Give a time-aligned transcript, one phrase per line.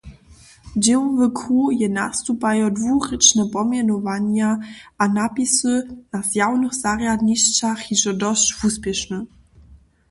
[0.83, 4.49] Dźěłowy kruh je nastupajo dwurěčne pomjenowanja
[5.01, 5.73] a napisy
[6.13, 9.17] na zjawnych zarjadnišćach hižo dosć wuspěšny.